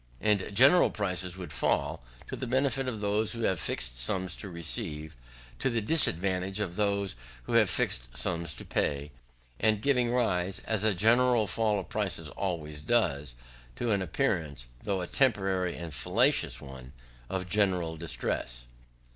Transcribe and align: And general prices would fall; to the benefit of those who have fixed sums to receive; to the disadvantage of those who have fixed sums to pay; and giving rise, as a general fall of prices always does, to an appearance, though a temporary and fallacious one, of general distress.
And 0.19 0.49
general 0.51 0.89
prices 0.89 1.37
would 1.37 1.53
fall; 1.53 2.03
to 2.27 2.35
the 2.35 2.47
benefit 2.47 2.87
of 2.87 3.01
those 3.01 3.33
who 3.33 3.41
have 3.43 3.59
fixed 3.59 3.99
sums 3.99 4.35
to 4.37 4.49
receive; 4.49 5.15
to 5.59 5.69
the 5.69 5.79
disadvantage 5.79 6.59
of 6.59 6.75
those 6.75 7.15
who 7.43 7.53
have 7.53 7.69
fixed 7.69 8.17
sums 8.17 8.55
to 8.55 8.65
pay; 8.65 9.11
and 9.59 9.79
giving 9.79 10.09
rise, 10.11 10.57
as 10.65 10.83
a 10.83 10.95
general 10.95 11.45
fall 11.45 11.77
of 11.79 11.89
prices 11.89 12.29
always 12.29 12.81
does, 12.81 13.35
to 13.75 13.91
an 13.91 14.01
appearance, 14.01 14.65
though 14.83 15.01
a 15.01 15.05
temporary 15.07 15.77
and 15.77 15.93
fallacious 15.93 16.59
one, 16.59 16.93
of 17.29 17.47
general 17.47 17.95
distress. 17.95 18.63